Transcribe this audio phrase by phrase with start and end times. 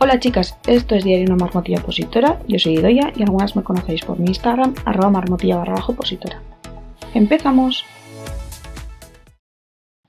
[0.00, 4.04] Hola chicas, esto es Diario Una Marmotilla Opositora, yo soy Idoya y algunas me conocéis
[4.04, 6.40] por mi Instagram, arroba marmotilla barra bajo opositora.
[7.14, 7.84] ¡Empezamos!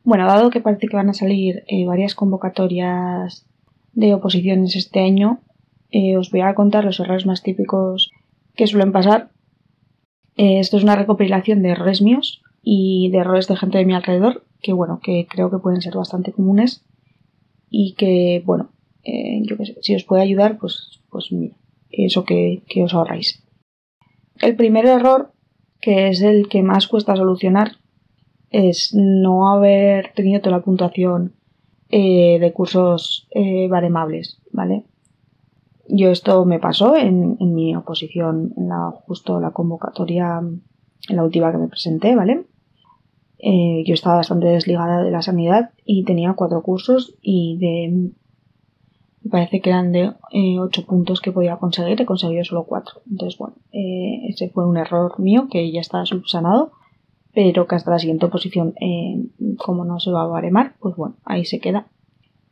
[0.03, 3.47] Bueno, dado que parece que van a salir eh, varias convocatorias
[3.93, 5.39] de oposiciones este año,
[5.89, 8.11] eh, os voy a contar los errores más típicos
[8.55, 9.31] que suelen pasar.
[10.35, 13.95] Eh, esto es una recopilación de errores míos y de errores de gente de mi
[13.95, 16.85] alrededor, que bueno, que creo que pueden ser bastante comunes
[17.71, 18.69] y que, bueno,
[19.03, 19.41] eh,
[19.81, 21.55] si os puede ayudar, pues, pues mira,
[21.89, 23.43] eso que, que os ahorráis.
[24.41, 25.33] El primer error,
[25.81, 27.77] que es el que más cuesta solucionar,
[28.51, 31.35] es no haber tenido toda la puntuación
[31.89, 34.85] eh, de cursos eh, baremables, ¿vale?
[35.87, 41.23] Yo esto me pasó en, en, mi oposición, en la, justo la convocatoria, en la
[41.23, 42.45] última que me presenté, ¿vale?
[43.41, 48.11] Yo estaba bastante desligada de la sanidad y tenía cuatro cursos y de
[49.21, 53.01] me parece que eran de eh, ocho puntos que podía conseguir, he conseguido solo cuatro.
[53.09, 56.71] Entonces, bueno, eh, ese fue un error mío que ya está subsanado,
[57.33, 61.17] pero que hasta la siguiente oposición, eh, como no se va a baremar, pues bueno,
[61.25, 61.87] ahí se queda.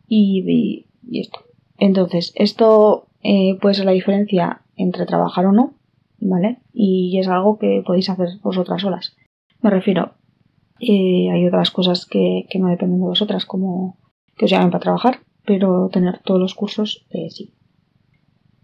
[0.07, 1.39] Y, y, esto.
[1.77, 5.73] Entonces, esto eh, puede ser la diferencia entre trabajar o no,
[6.19, 6.59] ¿vale?
[6.73, 9.15] Y es algo que podéis hacer vosotras solas.
[9.61, 10.11] Me refiero,
[10.79, 13.97] hay otras cosas que, que, no dependen de vosotras, como
[14.35, 17.53] que os llamen para trabajar, pero tener todos los cursos eh, sí.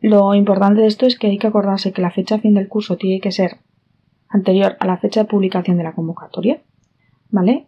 [0.02, 2.98] Lo importante de esto es que hay que acordarse que la fecha fin del curso
[2.98, 3.60] tiene que ser
[4.28, 6.62] anterior a la fecha de publicación de la convocatoria,
[7.30, 7.68] ¿vale?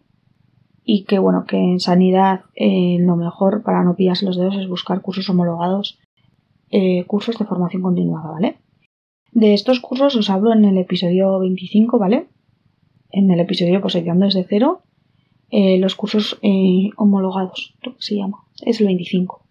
[0.84, 4.68] Y que bueno, que en sanidad eh, lo mejor para no pillarse los dedos es
[4.68, 5.98] buscar cursos homologados,
[6.70, 8.58] eh, cursos de formación continuada, ¿vale?
[9.32, 12.28] De estos cursos os hablo en el episodio 25, ¿vale?
[13.12, 14.82] en el episodio Poseyendo desde cero,
[15.50, 16.38] los cursos
[16.96, 19.46] homologados, lo que se llama, es el 25.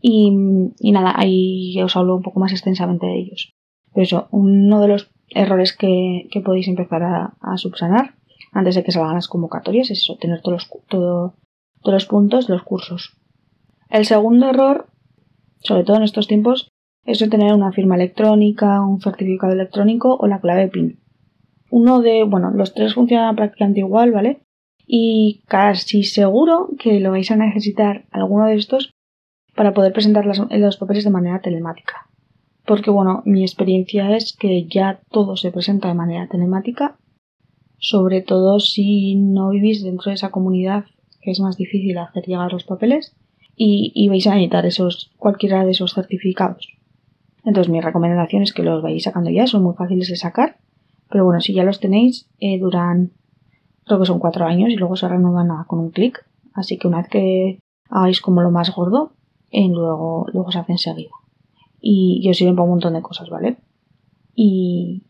[0.00, 0.30] Y,
[0.78, 3.54] y, nada, ahí os hablo un poco más extensamente de ellos.
[3.92, 8.14] Pero eso, uno de los errores que, que podéis empezar a, a, subsanar
[8.52, 11.34] antes de que salgan las convocatorias es eso, tener todos los, todo,
[11.80, 13.16] todos los puntos los cursos.
[13.88, 14.88] El segundo error,
[15.60, 16.68] sobre todo en estos tiempos,
[17.04, 21.04] es no tener una firma electrónica, un certificado electrónico o la clave PIN
[21.74, 24.42] uno de, bueno, los tres funcionan prácticamente igual, ¿vale?
[24.86, 28.92] Y casi seguro que lo vais a necesitar alguno de estos
[29.54, 32.08] para poder presentar los papeles de manera telemática.
[32.66, 36.96] Porque, bueno, mi experiencia es que ya todo se presenta de manera telemática,
[37.78, 40.86] sobre todo si no vivís dentro de esa comunidad
[41.20, 43.16] que es más difícil hacer llegar los papeles
[43.56, 46.68] y, y vais a necesitar esos, cualquiera de esos certificados.
[47.44, 50.56] Entonces mi recomendación es que los vayáis sacando ya, son muy fáciles de sacar
[51.14, 53.12] pero bueno, si ya los tenéis, eh, duran,
[53.84, 56.24] creo que son cuatro años y luego se renuevan con un clic.
[56.54, 57.58] Así que una vez que
[57.90, 59.12] hagáis como lo más gordo,
[59.50, 61.12] eh, luego, luego se hace enseguida.
[61.80, 63.58] Y, y os sirven para un montón de cosas, ¿vale?
[64.34, 65.04] Y,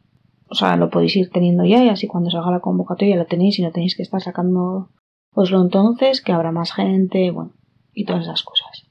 [0.48, 3.58] o sea, lo podéis ir teniendo ya y así cuando salga la convocatoria lo tenéis
[3.58, 4.90] y no tenéis que estar sacando
[5.32, 7.52] oslo entonces, que habrá más gente, bueno,
[7.92, 8.86] y todas esas cosas.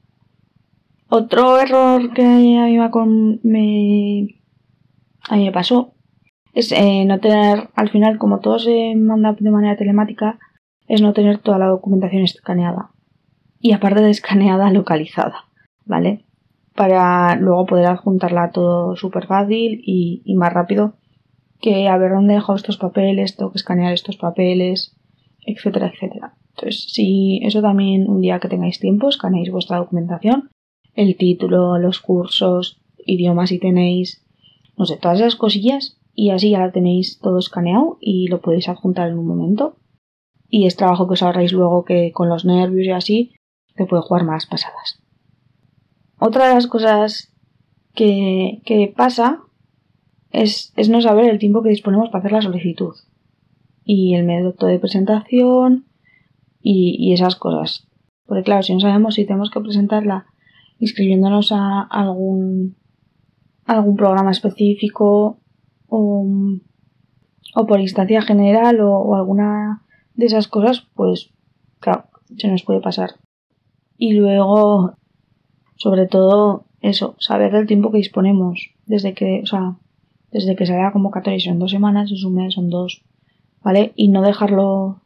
[1.10, 2.58] Otro error que a mí
[3.44, 4.42] me,
[5.30, 5.93] a mí me pasó
[6.54, 10.40] es eh, no tener, al final, como todo se manda de manera telemática,
[10.88, 12.92] es no tener toda la documentación escaneada.
[13.60, 15.46] Y aparte de escaneada, localizada,
[15.86, 16.26] ¿vale?
[16.76, 20.96] Para luego poder adjuntarla todo súper fácil y, más rápido
[21.60, 24.98] que a ver dónde he dejado estos papeles, tengo que escanear estos papeles,
[25.46, 26.36] etcétera, etcétera.
[26.50, 30.50] Entonces, si eso también un día que tengáis tiempo, escaneáis vuestra documentación,
[30.94, 34.26] el título, los cursos, idiomas si tenéis,
[34.78, 38.70] no sé, todas esas cosillas y así ya la tenéis todo escaneado y lo podéis
[38.70, 39.78] adjuntar en un momento.
[40.48, 43.36] Y es trabajo que os ahorráis luego que con los nervios y así
[43.76, 45.02] te puede jugar más pasadas.
[46.20, 47.34] Otra de las cosas
[47.96, 49.42] que, que pasa
[50.32, 52.94] es, es, no saber el tiempo que disponemos para hacer la solicitud
[53.84, 55.88] y el método de presentación
[56.62, 57.88] y, y esas cosas.
[58.26, 60.28] Porque claro, si no sabemos si tenemos que presentarla
[60.78, 62.78] inscribiéndonos a algún,
[63.66, 65.43] algún programa específico
[65.96, 66.26] o,
[67.54, 69.84] o por instancia general o, alguna
[70.16, 71.30] de esas cosas, pues
[71.80, 72.06] claro,
[72.38, 73.12] se nos puede pasar.
[73.98, 74.96] Y luego,
[75.76, 78.72] sobre todo, eso, saber del tiempo que disponemos.
[78.88, 79.78] Desde que, o sea,
[80.32, 83.04] desde que sale la convocatoria, son dos semanas, es un mes, son dos,
[83.62, 83.94] ¿vale?
[83.96, 85.04] Y no dejarlo,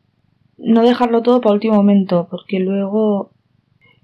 [0.57, 3.31] no dejarlo todo para último momento, porque luego,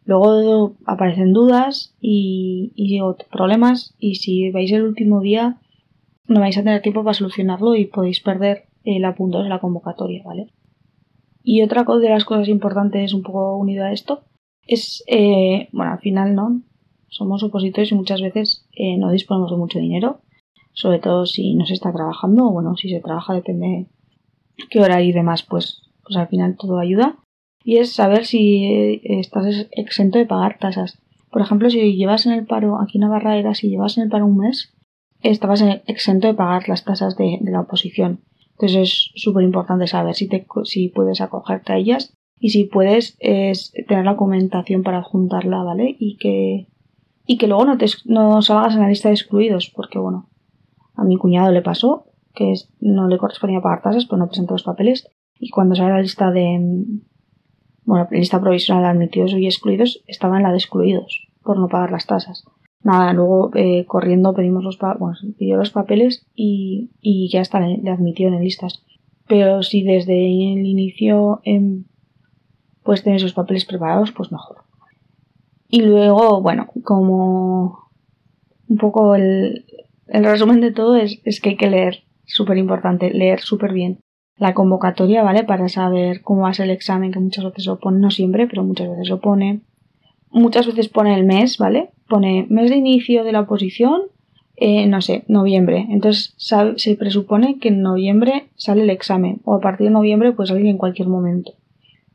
[0.03, 2.99] luego aparecen dudas y, y
[3.31, 5.61] problemas, y si vais el último día,
[6.27, 10.23] no vais a tener tiempo para solucionarlo y podéis perder el apunto de la convocatoria,
[10.23, 10.47] ¿vale?
[11.43, 14.23] Y otra de las cosas importantes, un poco unido a esto,
[14.65, 16.61] es, eh, bueno, al final, ¿no?
[17.13, 20.21] somos opositores y muchas veces eh, no disponemos de mucho dinero,
[20.73, 23.87] sobre todo si no se está trabajando, o bueno, si se trabaja depende
[24.69, 27.17] qué hora y demás, pues, pues al final todo ayuda.
[27.63, 30.99] Y es saber si eh, estás exento de pagar tasas.
[31.31, 34.09] Por ejemplo, si llevas en el paro, aquí en Navarra era, si llevas en el
[34.09, 34.73] paro un mes,
[35.31, 38.21] estabas exento de pagar las tasas de, la oposición.
[38.51, 43.17] Entonces es súper importante saber si, te, si puedes acogerte a ellas y si puedes
[43.19, 45.95] es tener la documentación para adjuntarla, ¿vale?
[45.97, 46.67] Y que,
[47.25, 50.29] y que luego no, te, no salgas en la lista de excluidos, porque bueno,
[50.95, 52.05] a mi cuñado le pasó
[52.35, 55.07] que no le correspondía pagar tasas, pero no presentó los papeles
[55.39, 56.85] y cuando sale la lista de,
[57.85, 61.67] bueno, la lista provisional de admitidos y excluidos estaba en la de excluidos por no
[61.67, 62.45] pagar las tasas.
[62.83, 67.89] Nada, luego eh, corriendo pedimos los, bueno, pidió los papeles y, y ya está, le
[67.89, 68.83] admitió en listas.
[69.27, 71.81] Pero si desde el inicio eh,
[72.83, 74.63] puedes tener esos papeles preparados, pues mejor.
[75.69, 77.89] Y luego, bueno, como
[78.67, 79.65] un poco el,
[80.07, 83.99] el resumen de todo es, es que hay que leer, súper importante, leer súper bien
[84.37, 85.43] la convocatoria, ¿vale?
[85.43, 88.89] Para saber cómo va el examen, que muchas veces lo pone, no siempre, pero muchas
[88.89, 89.61] veces lo pone.
[90.31, 91.92] Muchas veces pone el mes, ¿vale?
[92.07, 94.03] Pone mes de inicio de la oposición,
[94.55, 95.87] eh, no sé, noviembre.
[95.89, 100.49] Entonces se presupone que en noviembre sale el examen, o a partir de noviembre pues
[100.49, 101.53] salir en cualquier momento.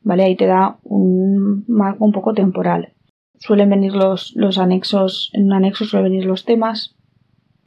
[0.01, 0.23] ¿Vale?
[0.23, 2.93] Ahí te da un marco un poco temporal.
[3.37, 6.95] Suelen venir los, los anexos, en un anexo suelen venir los temas,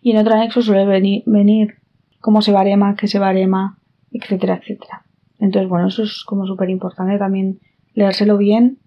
[0.01, 1.75] y en otro anexo suele venir, venir
[2.21, 3.79] cómo se barema, qué se barema,
[4.11, 5.05] etcétera, etcétera.
[5.39, 7.61] Entonces, bueno, eso es como súper importante también
[7.95, 8.79] leérselo bien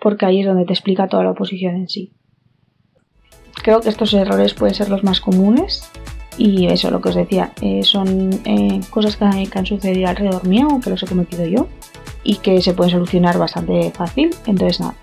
[0.00, 2.12] porque ahí es donde te explica toda la oposición en sí.
[3.68, 5.82] Creo que estos errores pueden ser los más comunes
[6.38, 10.68] y eso, lo que os decía, eh, son eh, cosas que, han sucedido alrededor mío
[10.72, 11.68] o que los he cometido yo
[12.24, 14.34] y que se pueden solucionar bastante fácil.
[14.46, 14.94] Entonces, nada,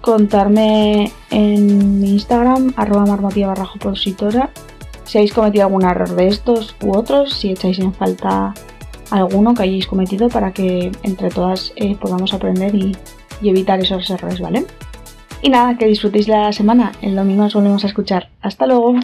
[0.00, 4.48] contarme en Instagram, arroba marmotilla barra opositora,
[5.04, 8.54] si habéis cometido algún error de estos u otros, si echáis en falta
[9.10, 12.96] alguno que hayáis cometido para que entre todas eh, podamos aprender y
[13.42, 14.64] evitar esos errores, ¿vale?
[15.42, 16.92] Y nada, que disfrutéis la semana.
[17.02, 18.28] El domingo nos volvemos a escuchar.
[18.40, 18.94] Hasta luego.